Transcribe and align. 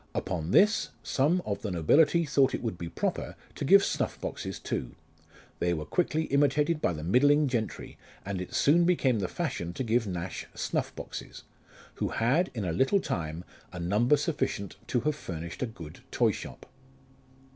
Upon 0.15 0.49
this 0.49 0.89
some 1.03 1.43
of 1.45 1.61
the 1.61 1.69
nobility 1.69 2.25
thought 2.25 2.55
it 2.55 2.63
would 2.63 2.75
be 2.75 2.89
proper 2.89 3.35
to 3.53 3.63
give 3.63 3.83
snuff 3.85 4.19
boxes 4.19 4.57
too; 4.57 4.95
they 5.59 5.75
were 5.75 5.85
quickly 5.85 6.23
imitated 6.23 6.81
by 6.81 6.91
the 6.91 7.03
middling 7.03 7.47
gentry, 7.47 7.99
and 8.25 8.41
it 8.41 8.51
soon 8.51 8.83
became 8.85 9.19
the 9.19 9.27
fashion 9.27 9.73
to 9.73 9.83
give 9.83 10.07
Nash 10.07 10.47
snuff 10.55 10.91
boxes, 10.95 11.43
who 12.01 12.07
had 12.09 12.49
in 12.55 12.65
a 12.65 12.73
little 12.73 12.99
time 12.99 13.43
a 13.71 13.79
number 13.79 14.17
sufficient 14.17 14.75
to 14.87 15.01
have 15.01 15.15
furnished 15.15 15.61
a 15.61 15.67
good 15.67 15.99
toy 16.09 16.31
shop. 16.31 16.65